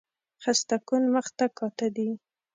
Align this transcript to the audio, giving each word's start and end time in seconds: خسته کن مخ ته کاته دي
خسته 0.43 0.75
کن 0.87 1.03
مخ 1.13 1.27
ته 1.37 1.45
کاته 1.57 1.87
دي 1.95 2.09